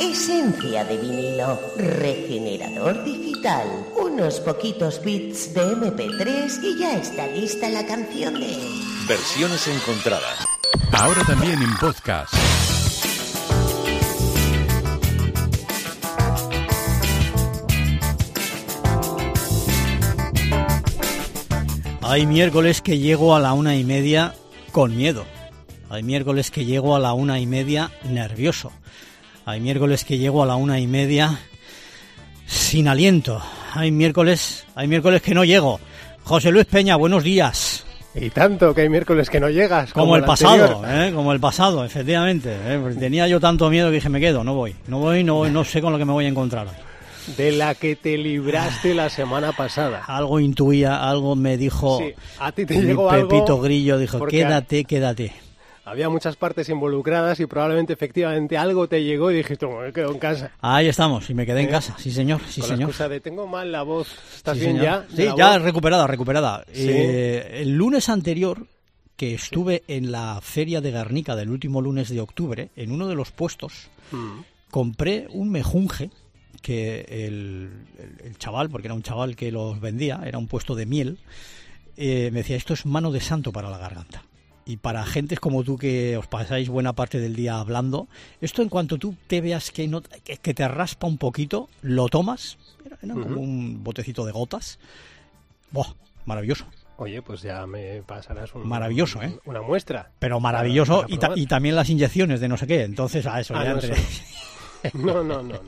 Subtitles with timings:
[0.00, 7.86] Esencia de vinilo, regenerador digital, unos poquitos bits de MP3 y ya está lista la
[7.86, 8.58] canción de...
[9.06, 10.44] Versiones encontradas.
[10.92, 12.34] Ahora también en podcast.
[22.02, 24.34] Hay miércoles que llego a la una y media
[24.72, 25.24] con miedo.
[25.88, 28.72] Hay miércoles que llego a la una y media nervioso.
[29.46, 31.38] Hay miércoles que llego a la una y media
[32.46, 33.42] sin aliento.
[33.74, 35.80] Hay miércoles, hay miércoles que no llego.
[36.22, 37.84] José Luis Peña, buenos días.
[38.14, 39.92] Y tanto que hay miércoles que no llegas.
[39.92, 41.10] Como, el pasado, ¿eh?
[41.14, 42.54] como el pasado, efectivamente.
[42.54, 42.78] ¿eh?
[42.80, 44.74] Pues tenía yo tanto miedo que dije, me quedo, no voy.
[44.86, 47.34] No voy, no voy, no sé con lo que me voy a encontrar hoy.
[47.36, 50.04] De la que te libraste la semana pasada.
[50.06, 51.98] Algo intuía, algo me dijo.
[51.98, 55.32] Sí, a ti te llegó Pepito algo Grillo dijo, quédate, quédate.
[55.86, 60.12] Había muchas partes involucradas y probablemente efectivamente algo te llegó y dijiste, "Bueno, me quedo
[60.12, 60.50] en casa.
[60.60, 61.70] Ahí estamos, y me quedé en ¿Eh?
[61.70, 62.90] casa, sí señor, sí Con la señor.
[62.90, 64.08] excusa de tengo mal la voz.
[64.34, 64.84] ¿Estás Sí, bien señor.
[64.84, 65.00] ya?
[65.14, 65.62] ¿De Sí, la ya voz?
[65.62, 66.64] recuperada, recuperada.
[66.72, 66.86] Sí.
[66.88, 68.66] Eh, el lunes anterior,
[69.16, 73.14] que estuve en la feria de Guernica del último lunes de octubre, en uno de
[73.14, 74.40] los puestos, Mm.
[74.70, 76.10] compré un mejunje
[76.62, 80.74] que el, el- el chaval, porque era un chaval que los vendía, era un puesto
[80.74, 81.18] de miel,
[81.96, 84.22] eh, me decía, esto es mano de santo para la garganta.
[84.66, 88.08] Y para gentes como tú que os pasáis buena parte del día hablando,
[88.40, 92.08] esto en cuanto tú te veas que, no, que, que te raspa un poquito, lo
[92.08, 92.56] tomas,
[93.00, 94.78] como un botecito de gotas.
[95.70, 95.88] ¡Buah!
[96.24, 96.64] Maravilloso.
[96.96, 99.38] Oye, pues ya me pasarás un- Maravilloso, ¿eh?
[99.44, 100.10] una muestra.
[100.18, 101.02] Pero maravilloso.
[101.02, 101.38] para y, ta- probar.
[101.38, 102.84] y también las inyecciones de no sé qué.
[102.84, 104.22] Entonces, a eso Ah, ya no, entre- eso
[104.94, 105.58] No, no, no, no.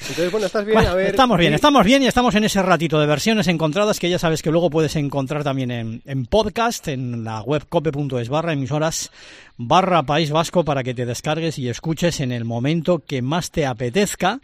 [0.00, 0.74] Entonces, bueno, ¿estás bien?
[0.78, 4.00] Bueno, a ver, estamos bien, estamos bien y estamos en ese ratito de versiones encontradas
[4.00, 8.28] que ya sabes que luego puedes encontrar también en, en podcast, en la web cope.es
[8.28, 9.12] barra emisoras
[9.56, 13.64] barra País Vasco para que te descargues y escuches en el momento que más te
[13.64, 14.40] apetezca.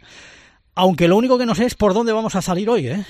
[0.75, 3.05] Aunque lo único que no sé es por dónde vamos a salir hoy, ¿eh?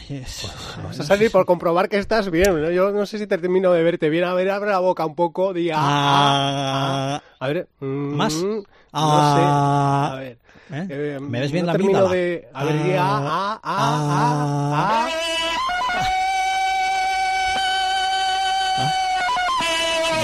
[0.83, 2.59] Vas a salir por comprobar que estás bien.
[2.59, 2.71] ¿no?
[2.71, 4.23] Yo no sé si te termino de verte bien.
[4.23, 5.53] A ver, abre la boca un poco.
[5.53, 7.45] Di, ah, ah, Ah, ah.
[7.45, 7.67] A ver.
[7.79, 8.33] mm, ¿Más?
[8.41, 9.35] No Ah.
[9.35, 10.17] sé.
[10.17, 10.37] A ver.
[10.71, 10.87] ¿Eh?
[10.89, 12.09] Eh, ¿Me ves bien no la amígdala?
[12.09, 12.47] de...
[12.53, 15.09] A ver, di, ah, ah, ah, ah,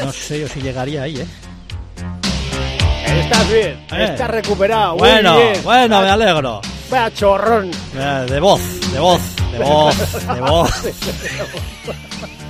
[0.04, 1.28] No sé yo si llegaría ahí, ¿eh?
[2.02, 3.16] ah.
[3.20, 3.86] Estás bien.
[3.92, 4.08] Eh.
[4.12, 4.92] Estás recuperado.
[4.94, 5.64] muy Bueno, bien.
[5.64, 6.62] bueno, me alegro.
[6.90, 7.72] Vaya chorrón.
[8.30, 10.72] De voz, de voz, de voz, de voz.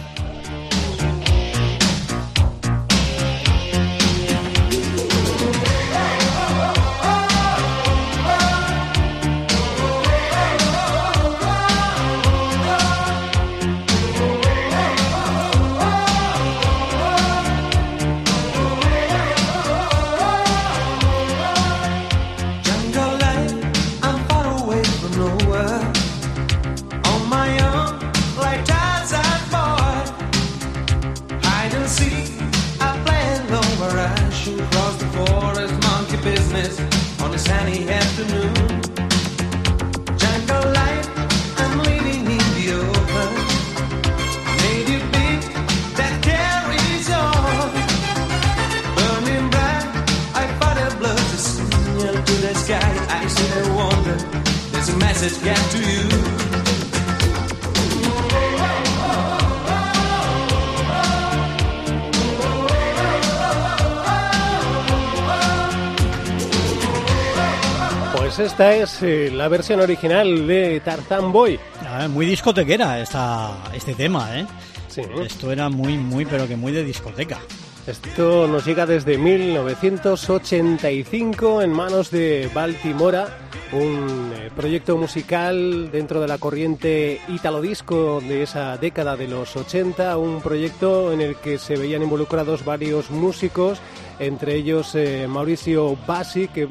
[68.36, 71.58] Pues esta es eh, la versión original de Tarzan Boy.
[71.88, 74.46] Ah, Muy discotequera esta, este tema, ¿eh?
[74.90, 75.04] Sí.
[75.24, 77.40] Esto era muy, muy, pero que muy de discoteca.
[77.88, 83.38] Esto nos llega desde 1985 en manos de Baltimora,
[83.72, 89.56] un eh, proyecto musical dentro de la corriente italo disco de esa década de los
[89.56, 93.80] 80, un proyecto en el que se veían involucrados varios músicos,
[94.20, 96.68] entre ellos eh, Mauricio Bassi, que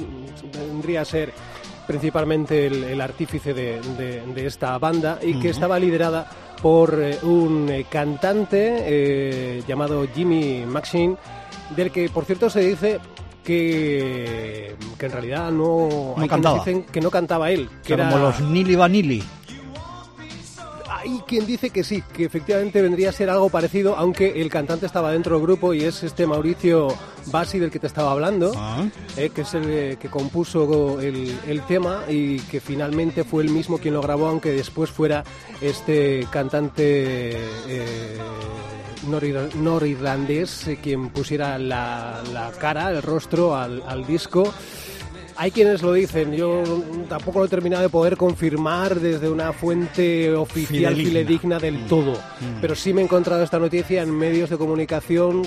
[0.57, 1.33] vendría a ser
[1.87, 6.27] principalmente el, el artífice de, de- de esta banda y que estaba liderada
[6.63, 11.17] por eh, un eh, cantante llamado Jimmy Maxine,
[11.77, 12.99] del que por cierto se dice
[13.43, 16.59] que, que en realidad no, No hay cantaba.
[16.59, 19.23] dicen que no cantaba él, O que sea, era como los Nili Vanilli.
[21.05, 24.87] Hay quien dice que sí, que efectivamente vendría a ser algo parecido, aunque el cantante
[24.87, 26.89] estaba dentro del grupo y es este Mauricio
[27.27, 28.53] Bassi del que te estaba hablando.
[28.57, 28.85] Ah,
[29.17, 33.51] eh, que es el eh, que compuso el, el tema y que finalmente fue el
[33.51, 35.23] mismo quien lo grabó, aunque después fuera
[35.61, 37.33] este cantante
[37.69, 38.19] eh,
[39.09, 44.53] norir- norirlandés eh, quien pusiera la, la cara, el rostro al, al disco.
[45.37, 46.63] Hay quienes lo dicen, yo
[47.09, 51.21] tampoco lo he terminado de poder confirmar desde una fuente oficial Fidedigna.
[51.21, 52.15] fidedigna del todo,
[52.61, 55.43] pero sí me he encontrado esta noticia en medios de comunicación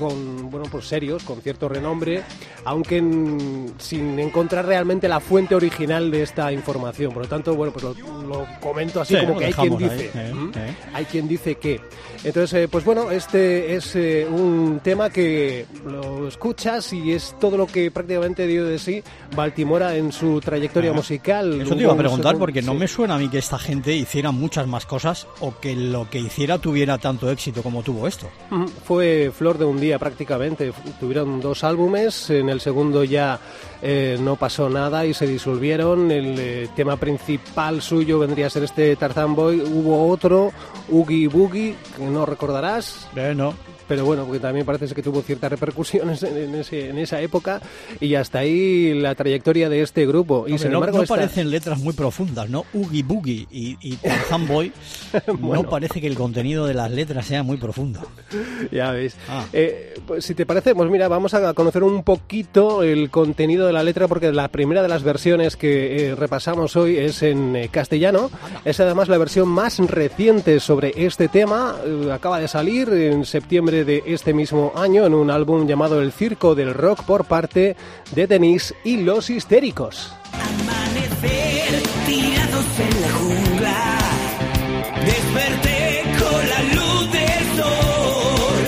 [0.00, 2.22] con bueno pues serios, con cierto renombre,
[2.64, 7.12] aunque en- sin encontrar realmente la fuente original de esta información.
[7.12, 9.92] Por lo tanto, bueno, pues lo, lo comento así Sí, como que hay quien dejamos
[9.92, 10.10] ahí, dice.
[10.18, 10.74] eh, eh.
[10.94, 11.80] Hay quien dice que.
[12.24, 17.56] Entonces, eh, pues bueno, este es eh, un tema que lo escuchas y es todo
[17.56, 19.02] lo que prácticamente dio de sí
[19.34, 21.60] Baltimora en su trayectoria musical.
[21.62, 22.78] Eso te iba a preguntar porque no sí.
[22.78, 26.18] me suena a mí que esta gente hiciera muchas más cosas o que lo que
[26.18, 28.28] hiciera tuviera tanto éxito como tuvo esto.
[28.84, 30.72] Fue flor de un día prácticamente.
[30.98, 33.38] Tuvieron dos álbumes, en el segundo ya
[33.82, 36.10] eh, no pasó nada y se disolvieron.
[36.10, 39.60] El eh, tema principal suyo vendría a ser este Tarzan Boy.
[39.60, 40.52] Hubo otro,
[40.90, 43.08] Oogie Boogie, que no recordarás.
[43.14, 43.54] Bueno,
[43.90, 47.60] Pero bueno, porque también parece que tuvo ciertas repercusiones en, en ese- en esa época
[47.98, 50.44] y hasta ahí la trayectoria de este grupo.
[50.46, 52.64] Y hombre, sin no, embargo, no esta- parecen letras muy profundas, ¿no?
[52.72, 54.72] Oogie Boogie y, y Tarzan Boy,
[55.40, 55.64] Bueno.
[55.64, 58.00] no parece que el contenido de las letras sea muy profundo.
[58.70, 59.16] Ya ves.
[59.28, 59.44] Ah.
[59.52, 63.72] Eh, pues si te parece, pues mira, vamos a conocer un poquito el contenido de
[63.72, 67.68] la letra porque la primera de las versiones que eh, repasamos hoy es en eh,
[67.72, 68.30] castellano.
[68.64, 71.74] Es además la versión más reciente sobre este tema.
[71.84, 76.12] Eh, acaba de salir en septiembre de este mismo año en un álbum llamado El
[76.12, 77.76] Circo del Rock por parte
[78.12, 80.12] de Denise y Los Histéricos.
[80.32, 83.98] Amanecer tirados en la jungla.
[85.04, 88.62] Desperté con la luz del sol.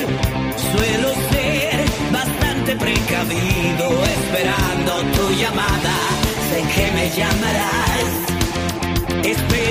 [0.73, 1.77] Suelo ser
[2.13, 5.97] bastante precavido, esperando tu llamada.
[6.51, 8.33] Sé que me llamarás.
[9.25, 9.62] Esperaré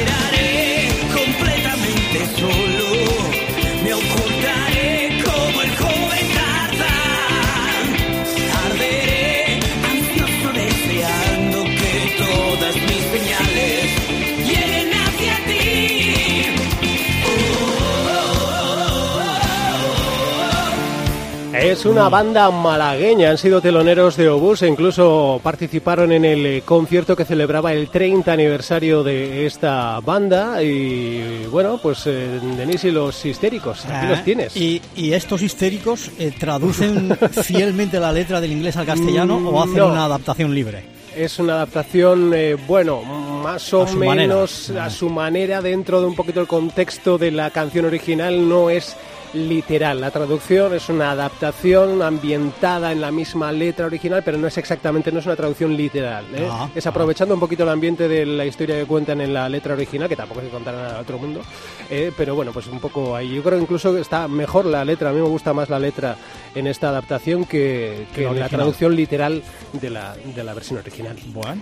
[21.81, 26.62] Es una banda malagueña, han sido teloneros de Obús e incluso participaron en el eh,
[26.63, 32.92] concierto que celebraba el 30 aniversario de esta banda y bueno, pues eh, Denise y
[32.92, 34.56] los histéricos, aquí Ah, los tienes.
[34.56, 39.63] Y, y estos histéricos eh, traducen fielmente la letra del inglés al castellano Mm, o
[39.63, 39.88] hacen no.
[39.88, 40.83] una adaptación libre.
[41.16, 44.28] Es una adaptación, eh, bueno, más o su manera.
[44.28, 48.69] menos a su manera dentro de un poquito el contexto de la canción original, no
[48.69, 48.95] es
[49.33, 50.01] literal.
[50.01, 55.12] La traducción es una adaptación ambientada en la misma letra original, pero no es exactamente,
[55.12, 56.25] no es una traducción literal.
[56.36, 56.48] ¿eh?
[56.50, 59.74] Ah, es aprovechando un poquito el ambiente de la historia que cuentan en la letra
[59.74, 61.42] original, que tampoco que contar a otro mundo,
[61.89, 63.36] eh, pero bueno, pues un poco ahí.
[63.36, 66.16] Yo creo que incluso está mejor la letra, a mí me gusta más la letra
[66.56, 69.42] en esta adaptación que, que en la traducción literal
[69.74, 71.18] de la, de la versión original.
[71.28, 71.62] Bueno.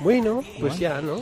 [0.00, 1.18] Bueno, pues ya, ¿no?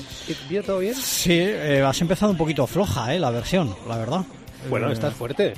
[0.48, 0.94] ¿Bien todo bien?
[0.94, 3.18] Sí, eh, has empezado un poquito floja, ¿eh?
[3.18, 4.24] La versión, la verdad.
[4.70, 5.54] Bueno, estás fuerte.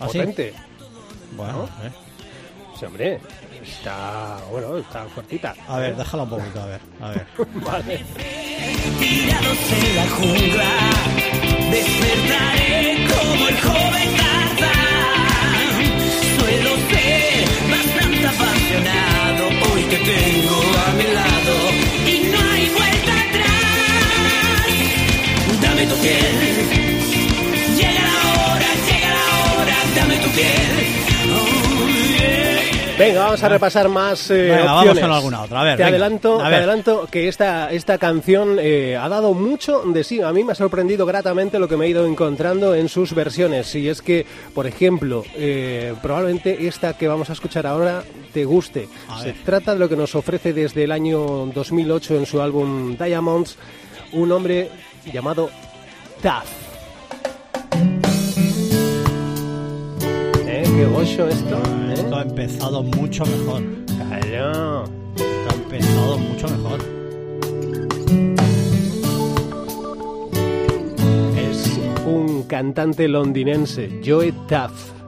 [0.00, 0.18] ¿Ah, sí?
[0.18, 0.54] potente.
[1.36, 1.64] Bueno, ¿no?
[1.86, 1.92] eh.
[2.78, 3.20] Sí, hombre.
[3.62, 5.54] Está, bueno, está fuertita.
[5.68, 7.26] a ver, déjala un poquito, a ver, a ver.
[7.54, 8.00] Vale.
[8.98, 10.70] Tirados en la jungla,
[11.70, 15.84] despertaré como el joven Tarzán.
[16.38, 20.92] Suelo ser bastante apasionado, hoy te tengo a
[33.10, 35.02] Venga, vamos a repasar más eh, Venga, vamos opciones.
[35.02, 35.60] con alguna otra.
[35.60, 39.34] A ver, te venga, adelanto, a te adelanto que esta, esta canción eh, ha dado
[39.34, 40.20] mucho de sí.
[40.22, 43.74] A mí me ha sorprendido gratamente lo que me he ido encontrando en sus versiones.
[43.74, 48.02] Y es que, por ejemplo, eh, probablemente esta que vamos a escuchar ahora
[48.32, 48.88] te guste.
[49.08, 49.36] A Se ver.
[49.44, 53.56] trata de lo que nos ofrece desde el año 2008 en su álbum Diamonds,
[54.12, 54.70] un hombre
[55.12, 55.50] llamado
[56.22, 56.44] Taz.
[60.80, 61.56] Qué gocho esto.
[61.56, 61.92] ¿eh?
[61.92, 63.62] Esto ha empezado mucho mejor.
[63.84, 64.84] Claro.
[65.14, 66.80] Esto ha empezado mucho mejor.
[71.36, 74.99] Es un cantante londinense, Joe Duff.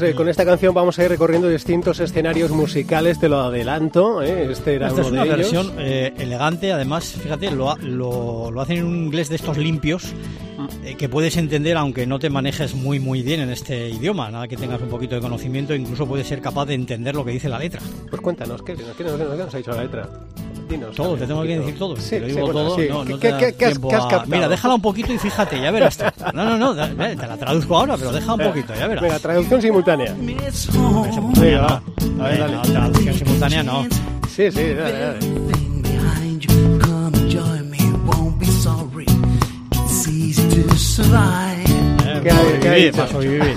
[0.00, 4.22] Eh, con esta canción vamos a ir recorriendo distintos escenarios musicales, te lo adelanto.
[4.22, 4.50] ¿eh?
[4.50, 5.38] Este era Esta es uno una de ellos.
[5.52, 10.12] versión eh, elegante, además, fíjate, lo, lo, lo hacen en un inglés de estos limpios
[10.98, 14.56] que puedes entender aunque no te manejes muy muy bien en este idioma, nada que
[14.56, 17.58] tengas un poquito de conocimiento, incluso puedes ser capaz de entender lo que dice la
[17.58, 17.80] letra.
[18.08, 20.08] Pues cuéntanos, ¿qué, qué, qué qué nos ha dicho la letra?
[20.68, 20.96] Dinos.
[20.96, 21.96] Todo, te tengo que decir todo.
[21.96, 22.86] Sí, lo sí, digo bueno, todo, sí.
[22.88, 24.30] no, no ¿Qué, te qué- da qué has, tiempo qué has a- captado?
[24.34, 25.98] Mira, déjala un poquito y fíjate, ya verás.
[26.34, 29.02] No, no, no, te la traduzco ahora, pero déjala un poquito, ya verás.
[29.02, 30.14] Venga, traducción simultánea.
[30.52, 31.62] Simultánea, no.
[31.62, 31.82] va.
[32.24, 32.52] A ver, dale.
[32.56, 33.86] no, traducción simultánea no.
[34.28, 35.18] Sí, sí, dale, dale.
[40.98, 43.56] Eh, ¿Qué ha- para qué para sobrevivir.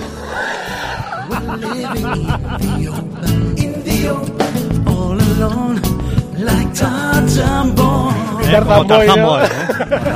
[6.40, 8.14] Like Tarzan boy.
[8.42, 9.26] Eh, Tarzan como Boy, Tarzan ¿no?
[9.28, 9.48] Boy, eh.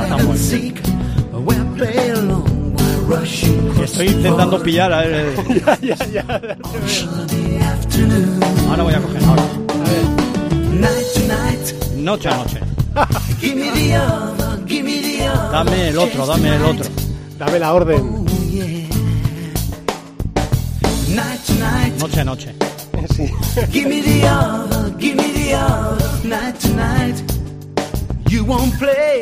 [0.09, 0.37] Tarzan Boy.
[3.77, 6.21] Que Estoy intentando pillar a ver, eh, ya, ya.
[7.71, 8.39] afternoon.
[8.69, 9.43] Ahora voy a coger, ahora.
[10.73, 12.59] Night to night, Noche a noche.
[15.51, 16.85] Dame el otro, dame el otro.
[17.37, 18.01] Dame la orden.
[18.01, 18.25] Oh,
[21.99, 22.55] Noche a noche.
[23.09, 23.29] Sí.
[23.71, 26.27] give me the other, give me the other.
[26.27, 27.15] Night to night,
[28.29, 29.19] you won't play.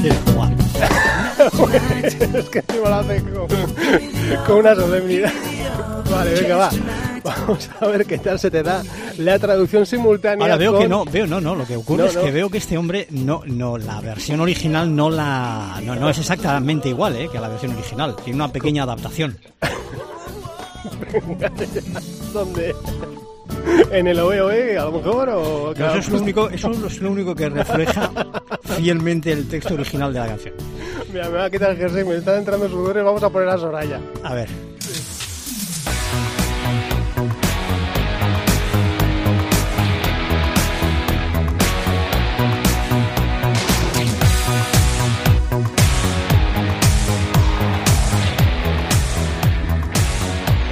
[2.00, 3.48] Es que encima lo hace con,
[4.46, 5.32] con una solemnidad.
[6.10, 6.70] Vale, venga, va.
[7.24, 8.82] Vamos a ver qué tal se te da
[9.18, 10.44] la traducción simultánea.
[10.44, 12.22] Ahora veo con- que no, veo no, no, lo que ocurre No, es no.
[12.22, 16.18] que veo que este hombre no, no, la versión original no la, no, no es
[16.18, 18.16] exactamente igual, eh, que la versión original.
[18.24, 19.38] Tiene una pequeña adaptación.
[22.32, 22.74] ¿Dónde?
[23.90, 25.28] ¿En el OEOE a lo mejor?
[25.30, 25.72] O...
[25.72, 28.10] Eso es lo único, eso es lo único que refleja
[28.62, 30.54] fielmente el texto original de la canción.
[31.12, 33.58] Mira, me va a quitar el jersey, me están entrando sudores, vamos a poner a
[33.58, 34.00] Soraya.
[34.22, 34.69] A ver.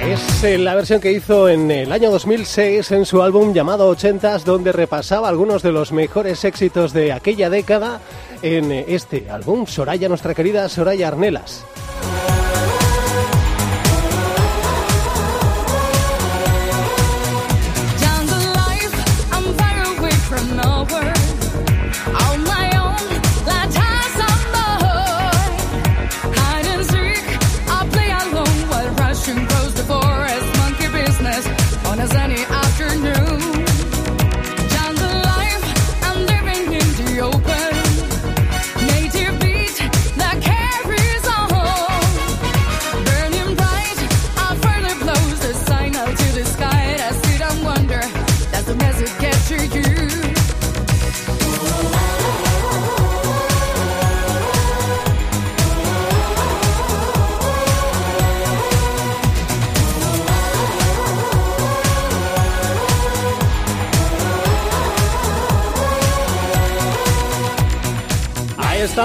[0.01, 4.43] Es eh, la versión que hizo en el año 2006 en su álbum llamado 80s,
[4.43, 7.99] donde repasaba algunos de los mejores éxitos de aquella década
[8.41, 9.65] en eh, este álbum.
[9.67, 11.65] Soraya, nuestra querida Soraya Arnelas.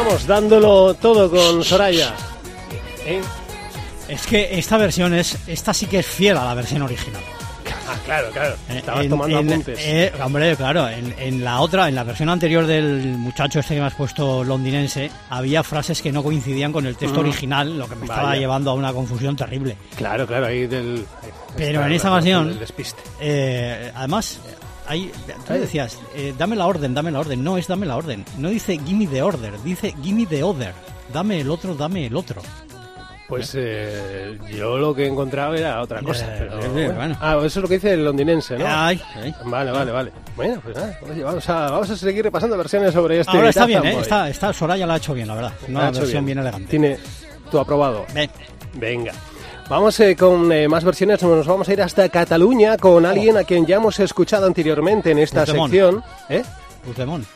[0.04, 2.12] Estamos, dándolo todo con Soraya.
[3.06, 3.23] ¿Eh?
[4.06, 7.23] Es que esta versión es, esta sí que es fiel a la versión original.
[7.88, 8.54] Ah, claro, claro.
[8.68, 9.78] Eh, Estabas en- tomando en- apuntes.
[9.80, 13.80] eh, hombre, claro, en, en la otra, en la versión anterior del muchacho este que
[13.80, 17.94] me has puesto londinense, había frases que no coincidían con el texto original, lo que
[17.96, 18.38] me estaba Mm.
[18.38, 19.76] Llevando a una confusión terrible.
[19.96, 21.06] Claro, claro, ahí del...
[21.56, 23.00] Pero en esta despiste.
[23.20, 24.38] Eh, además,
[24.87, 25.12] hay,
[25.47, 27.43] tú decías, eh, dame la orden, dame la orden.
[27.43, 28.25] No es dame la orden.
[28.38, 30.73] No dice gimme the order, dice gimme the other.
[31.12, 32.43] Dame el otro, dame el otro.
[33.29, 36.26] Pues eh, yo lo que he encontrado era otra cosa.
[36.26, 36.95] Eh, pero bueno.
[36.95, 37.17] bueno.
[37.21, 38.67] Ah, eso es lo que dice el londinense, ¿no?
[38.69, 39.35] Ay, ay.
[39.47, 40.12] Vale, vale, vale.
[40.37, 43.35] Bueno, pues nada, oye, vamos a, vamos a seguir repasando versiones sobre este.
[43.35, 43.99] Ahora está bien, ¿eh?
[44.00, 45.53] Está, está, Soraya la ha hecho bien, la verdad.
[45.69, 46.69] Una versión bien, elegante.
[46.69, 46.99] Tiene
[47.50, 48.05] tu aprobado.
[48.14, 48.31] Ven.
[48.75, 49.12] Venga.
[49.68, 53.44] Vamos eh, con eh, más versiones, nos vamos a ir hasta Cataluña con alguien a
[53.44, 55.71] quien ya hemos escuchado anteriormente en esta Puigdemont.
[55.73, 56.04] sección.
[56.28, 56.42] ¿Eh?
[56.85, 57.26] Puigdemont.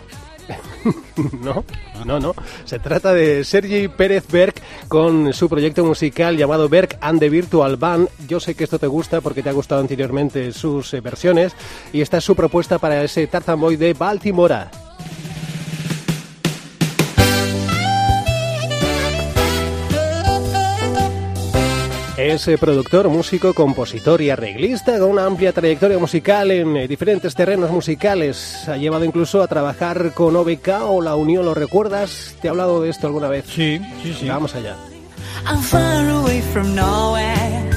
[1.43, 1.65] No,
[2.07, 2.35] no, no.
[2.65, 4.55] Se trata de Sergi Pérez Berg
[4.87, 8.09] con su proyecto musical llamado Berg and the Virtual Band.
[8.27, 11.55] Yo sé que esto te gusta porque te ha gustado anteriormente sus eh, versiones
[11.93, 14.71] y esta es su propuesta para ese Tarzan Boy de Baltimora.
[22.19, 27.71] Es productor, músico, compositor y arreglista con una amplia trayectoria musical en eh, diferentes terrenos
[27.71, 28.69] musicales.
[28.69, 32.35] Ha llevado incluso a trabajar con OBK o La Unión, ¿lo recuerdas?
[32.41, 33.45] ¿Te he hablado de esto alguna vez?
[33.47, 34.29] Sí, sí, sí.
[34.29, 34.75] Vamos allá.
[35.47, 37.71] I'm far away from nowhere,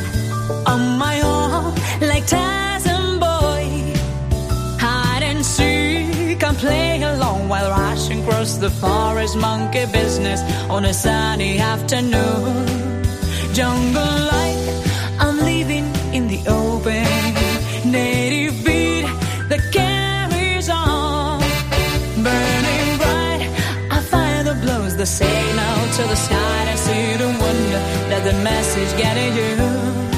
[0.66, 3.94] on my own, like Tarzan boy.
[4.80, 10.94] Hide and seek, I'm playing along while rushing across the forest, monkey business on a
[10.96, 12.71] sunny afternoon.
[13.54, 14.58] Jungle like
[15.20, 17.04] I'm living in the open,
[17.92, 19.06] native beat
[19.50, 21.42] that carries on,
[22.24, 23.50] burning bright.
[23.92, 28.42] I fire the blows the signal to the sky and see the wonder that the
[28.42, 30.11] message getting you.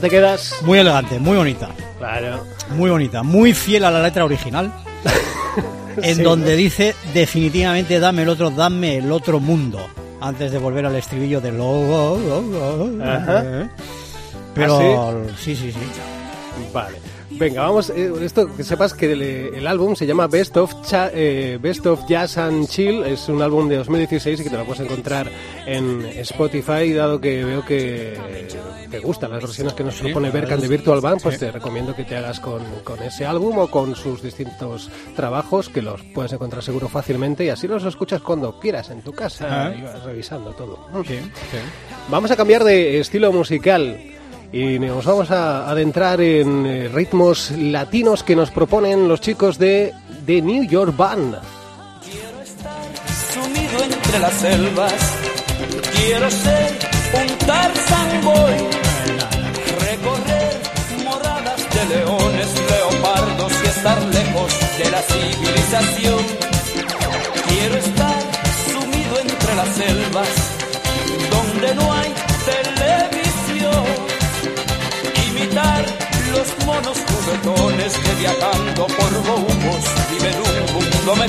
[0.00, 0.54] Te quedas?
[0.62, 1.68] Muy elegante, muy bonita.
[1.98, 2.44] Claro.
[2.70, 4.72] Muy bonita, muy fiel a la letra original.
[6.02, 6.22] En Sí.
[6.22, 9.86] donde dice definitivamente dame el otro, dame el otro mundo.
[10.20, 12.16] Antes de volver al estribillo de lo.
[13.02, 13.68] Ajá.
[14.54, 15.78] Pero sí, sí, sí.
[16.72, 16.96] Vale.
[17.40, 17.88] Venga, vamos.
[17.88, 21.86] eh, esto que sepas que el, el álbum se llama Best of, Cha- eh, Best
[21.86, 23.02] of Jazz and Chill.
[23.02, 25.30] Es un álbum de 2016 y que te lo puedes encontrar
[25.66, 26.92] en Spotify.
[26.92, 28.46] Dado que veo que
[28.90, 31.40] te gustan las versiones que nos Sí, propone Berkan de Virtual Band, pues sí.
[31.40, 35.80] te recomiendo que te hagas con, con ese álbum o con sus distintos trabajos que
[35.80, 39.74] los puedes encontrar seguro fácilmente y así los escuchas cuando quieras en tu casa Ah.
[39.74, 40.78] y vas revisando todo.
[41.06, 41.18] Sí.
[42.10, 43.96] Vamos a cambiar de estilo musical
[44.52, 49.94] y nos vamos a adentrar en eh, ritmos latinos que nos proponen los chicos de
[50.26, 51.36] The New York Band.
[53.32, 54.92] sumido entre las selvas.
[55.94, 56.78] Quiero ser
[57.14, 58.54] un Tarzan boy,
[59.86, 60.60] recorrer
[61.04, 66.24] moradas de leones, leopardos y estar lejos de la civilización.
[67.48, 68.20] Quiero estar
[68.72, 70.28] sumido entre las selvas,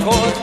[0.06, 0.34] mejor.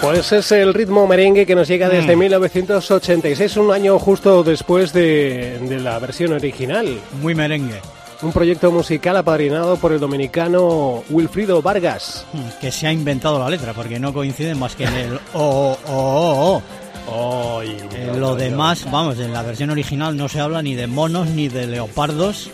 [0.00, 5.58] Pues es el ritmo merengue que nos llega desde 1986, un año justo después de,
[5.62, 7.00] de la versión original.
[7.22, 7.80] Muy merengue.
[8.22, 12.24] Un proyecto musical apadrinado por el dominicano Wilfrido Vargas.
[12.60, 16.62] Que se ha inventado la letra, porque no coincide más que en el o, o,
[17.08, 17.62] o, o.
[17.62, 21.48] En lo demás, vamos, en la versión original no se habla ni de monos, ni
[21.48, 22.50] de leopardos,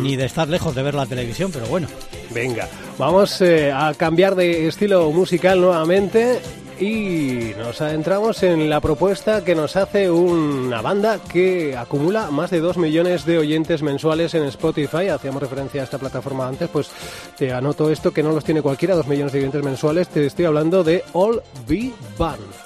[0.00, 1.88] ni de estar lejos de ver la televisión, pero bueno.
[2.36, 2.68] Venga,
[2.98, 6.38] vamos eh, a cambiar de estilo musical nuevamente
[6.78, 12.60] y nos adentramos en la propuesta que nos hace una banda que acumula más de
[12.60, 15.08] 2 millones de oyentes mensuales en Spotify.
[15.08, 16.90] Hacíamos referencia a esta plataforma antes, pues
[17.38, 20.08] te anoto esto que no los tiene cualquiera, 2 millones de oyentes mensuales.
[20.08, 22.65] Te estoy hablando de All Be Band.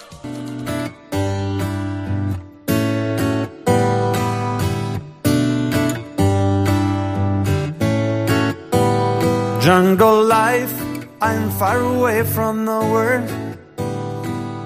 [9.60, 10.72] Jungle life,
[11.20, 13.28] I'm far away from the world.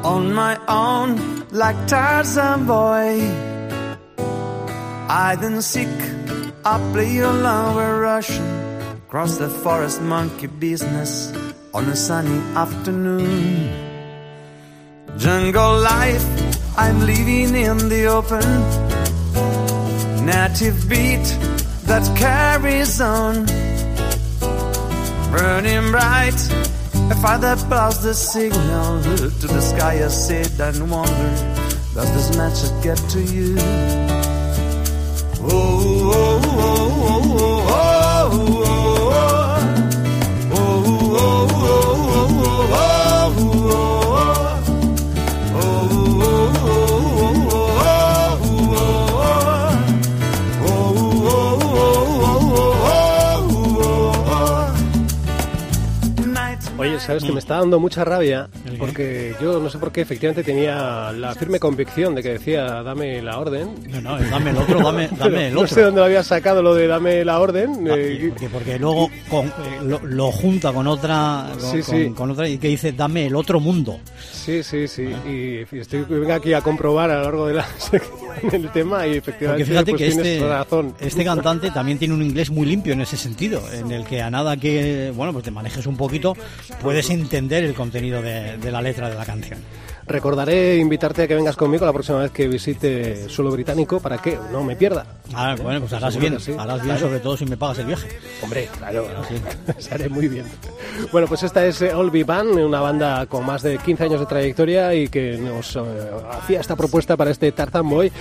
[0.04, 3.18] On my own, like Tarzan boy.
[5.08, 5.98] Hide and seek,
[6.64, 8.46] I play along with Russian.
[9.08, 11.34] Cross the forest monkey business
[11.74, 13.26] on a sunny afternoon.
[15.18, 16.26] Jungle life,
[16.78, 18.46] I'm living in the open.
[20.24, 21.26] Native beat
[21.90, 23.46] that carries on
[25.36, 26.40] burning bright.
[27.10, 30.04] A that blows the signal to the sky.
[30.04, 31.30] I sit and wonder,
[31.94, 33.56] does this message get to you?
[35.46, 36.93] Oh, oh, oh, oh,
[57.04, 61.12] sabes que me está dando mucha rabia porque yo no sé por qué efectivamente tenía
[61.12, 63.70] la firme convicción de que decía dame la orden.
[63.88, 65.84] No, no, dame el otro, dame, dame el no sé otro.
[65.86, 67.86] dónde lo había sacado lo de dame la orden.
[67.90, 69.52] Ah, eh, porque, porque luego con- eh,
[69.84, 72.04] lo, lo junta con otra con, Sí, sí.
[72.06, 73.98] con- con otra y que dice dame el otro mundo.
[74.32, 75.04] Sí, sí, sí.
[75.26, 78.14] Y estoy venga aquí a comprobar a lo largo de la sección
[78.52, 80.08] el tema y efectivamente Porque fíjate pues que
[80.38, 80.94] este, razón.
[81.00, 84.30] este cantante también tiene un inglés muy limpio en ese sentido, en el que a
[84.30, 86.36] nada que bueno pues te manejes un poquito
[86.82, 89.60] puedes entender el contenido de, de la letra de la canción.
[90.06, 94.38] Recordaré invitarte a que vengas conmigo la próxima vez que visite suelo británico para que
[94.52, 95.06] no me pierda.
[95.32, 97.00] Ah, bueno, pues harás Seguro bien, sí, harás bien claro.
[97.00, 98.08] sobre todo si me pagas el viaje.
[98.42, 99.06] Hombre, claro,
[99.78, 100.44] se haré muy bien.
[101.10, 104.20] Bueno, pues esta es eh, All Be Band, una banda con más de 15 años
[104.20, 105.80] de trayectoria y que nos eh,
[106.32, 108.12] hacía esta propuesta para este Tarzan Boy.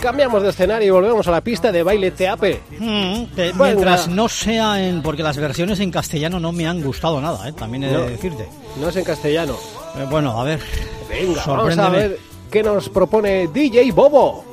[0.00, 2.60] Cambiamos de escenario y volvemos a la pista de baile teape.
[2.78, 3.64] Mm, te- Venga.
[3.64, 7.52] mientras no sea en porque las versiones en castellano no me han gustado nada, ¿eh?
[7.52, 8.00] también he No.
[8.02, 8.48] de decirte.
[8.80, 9.56] No es en castellano.
[9.96, 10.60] Eh, bueno, a ver.
[11.08, 12.18] Venga, vamos a ver
[12.50, 14.44] qué nos propone DJ Bobo.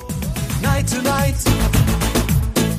[0.62, 1.36] Night tonight.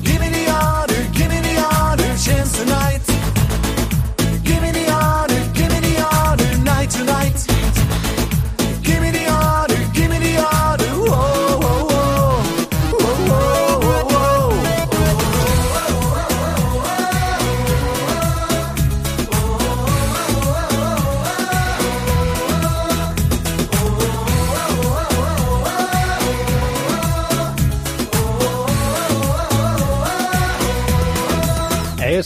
[0.03, 3.01] Give me the order, give me the order, chance tonight.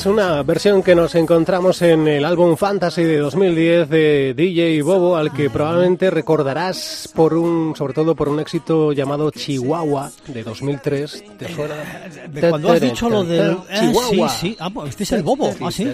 [0.01, 5.15] Es una versión que nos encontramos en el álbum Fantasy de 2010 de DJ Bobo,
[5.15, 11.23] al que probablemente recordarás por un, sobre todo por un éxito llamado Chihuahua de 2003.
[11.37, 11.75] ¿Te suena?
[12.33, 13.51] De Cuando has dicho lo del...
[13.69, 14.29] eh, Chihuahua.
[14.29, 14.57] sí, sí.
[14.59, 15.93] Ah, pues este es el bobo, ¿ah, sí?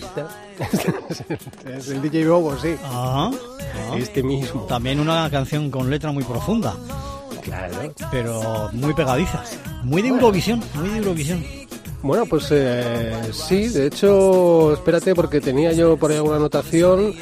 [1.78, 2.76] Es el DJ Bobo, sí.
[2.86, 3.30] Ah,
[3.92, 3.96] ah.
[3.98, 4.62] Este mismo.
[4.70, 6.74] También una canción con letra muy profunda,
[7.42, 7.94] Claro.
[8.10, 9.44] pero muy pegadiza.
[9.84, 11.67] Muy de Eurovisión, muy de Eurovisión.
[12.04, 17.14] Bueno, pues eh, sí, de hecho, espérate porque tenía yo por ahí alguna anotación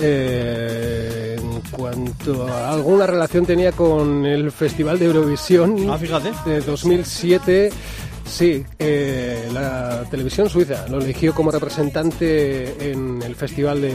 [0.00, 6.32] eh, en cuanto a alguna relación tenía con el Festival de Eurovisión Ah, fíjate.
[6.46, 7.70] de 2007.
[8.26, 13.94] Sí, eh, la televisión suiza lo eligió como representante en el festival de,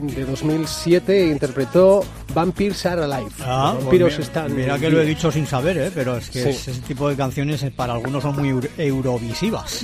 [0.00, 3.30] de 2007 e interpretó Vampires Are Alive.
[3.40, 5.90] Ah, Los vampiros pues mira, están Mira que lo he dicho sin saber, ¿eh?
[5.94, 6.70] pero es que Sí.
[6.70, 9.82] ese tipo de canciones eh, para algunos son muy euro- eurovisivas.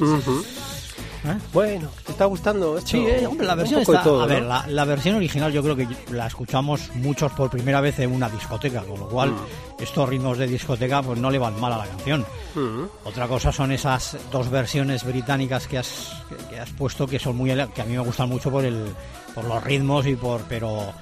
[1.24, 1.36] ¿Eh?
[1.52, 2.90] Bueno, ¿te está gustando esto?
[2.90, 4.02] Sí, eh, hombre, la versión está.
[4.02, 4.48] todo, a ver, ¿no?
[4.48, 8.28] la, la versión original yo creo que la escuchamos muchos por primera vez en una
[8.28, 9.82] discoteca, con lo cual Mm.
[9.82, 12.24] estos ritmos de discoteca pues no le van mal a la canción.
[12.54, 12.88] Ujú.
[13.04, 17.36] Otra cosa son esas dos versiones británicas que has, que, que has puesto que son
[17.36, 18.86] muy que a mí me gustan mucho por el
[19.34, 20.92] por los ritmos y por pero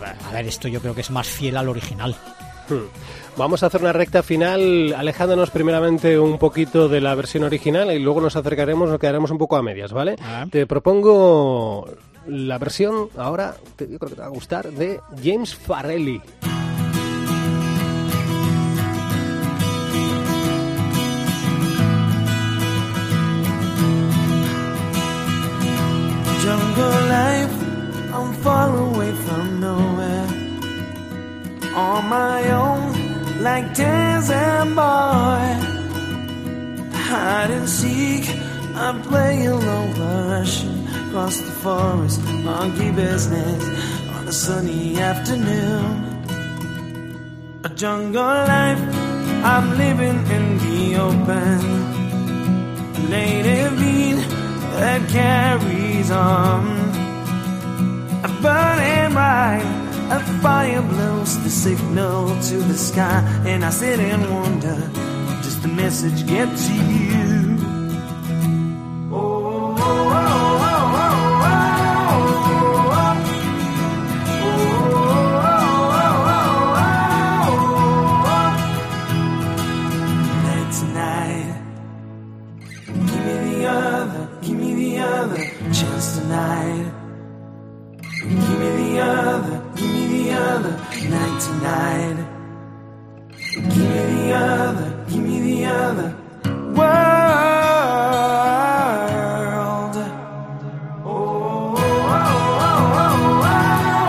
[0.00, 2.14] a ver, esto yo creo que es más fiel al original.
[2.68, 2.86] Hmm.
[3.36, 7.98] Vamos a hacer una recta final, alejándonos primeramente un poquito de la versión original y
[8.00, 10.16] luego nos acercaremos, nos quedaremos un poco a medias, ¿vale?
[10.22, 10.44] Ah.
[10.50, 11.88] Te propongo
[12.26, 16.20] la versión ahora, te- yo creo que te va a gustar, de James Farrelly.
[26.44, 27.56] Jungle life,
[28.14, 29.97] I'm far away from nowhere.
[31.78, 32.92] On my own,
[33.40, 35.44] like Tarzan boy.
[37.08, 38.24] Hide and seek,
[38.74, 43.62] I play alone, rushing across the forest, monkey business
[44.16, 45.90] on a sunny afternoon.
[47.62, 48.82] A jungle life,
[49.52, 51.58] I'm living in the open
[53.08, 54.20] native beat
[54.80, 56.60] that carries on.
[58.24, 59.77] A burning bright, a
[60.42, 64.76] fire blows the signal to the sky, and I sit and wonder,
[65.42, 67.58] does the message get to you?
[88.20, 89.67] Give me the other,
[90.58, 90.76] other
[91.14, 92.18] night tonight.
[93.54, 96.08] Give me the other, give me the other
[96.76, 96.88] world.
[101.04, 102.34] Oh, oh, oh,
[103.44, 104.06] oh.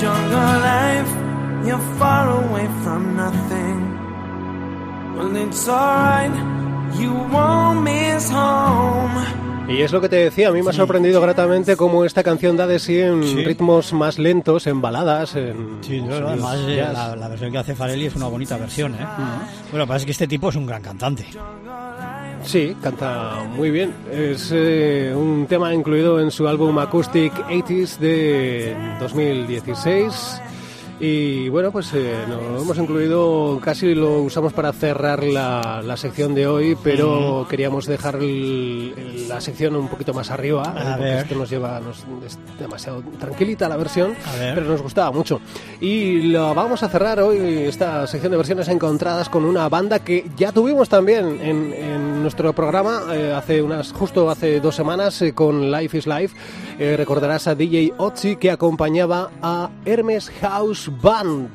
[0.00, 1.12] Jungle life,
[1.66, 3.78] you're far away from nothing.
[5.16, 6.34] Well, it's alright,
[6.98, 7.59] you won't.
[9.70, 12.56] Y es lo que te decía, a mí me ha sorprendido gratamente cómo esta canción
[12.56, 13.44] da de sí en Sí.
[13.44, 17.74] ritmos más lentos, en baladas, en Sí, no, además eh, la, la versión que hace
[17.76, 18.98] Farelli es una bonita versión, ¿eh?
[18.98, 21.24] Bueno, lo que pasa es que este tipo es un gran cantante.
[22.42, 23.92] Sí, canta muy bien.
[24.10, 30.40] Es eh, un tema incluido en su álbum Acoustic 80s de 2016.
[31.02, 36.34] Y bueno, pues eh, lo hemos incluido, casi lo usamos para cerrar la, la sección
[36.34, 40.84] de hoy, pero queríamos dejar el- el- la sección un poquito más arriba, A eh,
[40.98, 41.18] porque ver.
[41.22, 45.40] esto nos lleva nos- es demasiado tranquilita la versión, pero nos gustaba mucho.
[45.80, 50.26] Y la vamos a cerrar hoy, esta sección de versiones encontradas, con una banda que
[50.36, 55.32] ya tuvimos también en, en nuestro programa eh, hace unas justo hace dos semanas eh,
[55.32, 56.36] con Life is Life.
[56.96, 61.48] Recordarás a DJ Otzi que acompañaba a Hermes House Band.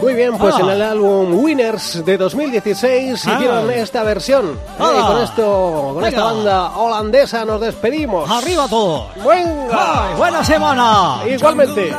[0.00, 0.60] Muy bien, pues Ah.
[0.62, 3.34] en el álbum Winners de 2016 Ah.
[3.34, 4.58] hicieron esta versión.
[4.78, 4.90] Ah.
[4.96, 6.32] Eh, con esto, con esta Venga.
[6.32, 8.28] banda holandesa nos despedimos.
[8.28, 9.06] ¡Arriba todos!
[9.16, 10.08] ¡Venga!
[10.08, 11.18] ¡Ay, buena semana!
[11.28, 11.92] Igualmente.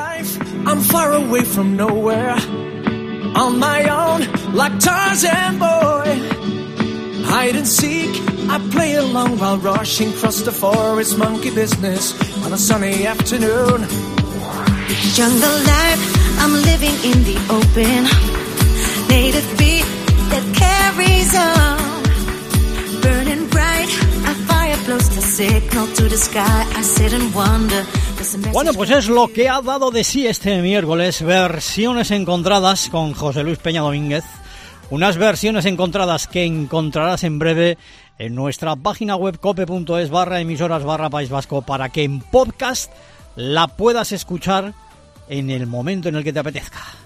[0.68, 2.36] I'm far away from nowhere.
[3.36, 6.22] On my own, like Tarzan boy.
[7.26, 8.12] Hide and seek,
[8.49, 12.13] I play along while rushing across the forest monkey business
[12.45, 13.88] on a sunny afternoon.
[15.13, 16.01] Jungle life,
[16.39, 18.03] I'm living in the open.
[19.10, 19.86] Native beat
[20.32, 21.77] that carries on.
[23.01, 23.89] Burning bright,
[24.29, 26.65] a fire blows the signal to the sky.
[26.75, 27.86] I sit and wonder.
[28.53, 33.43] Bueno, pues es lo que ha dado de sí este miércoles, versiones encontradas con José
[33.43, 34.23] Luis Peña Domínguez.
[34.89, 37.77] Unas versiones encontradas que encontrarás en breve
[38.17, 42.91] en nuestra página web cope.es barra emisoras barra País Vasco para que en podcast
[43.36, 44.73] la puedas escuchar
[45.30, 47.03] en el momento en el que te apetezca.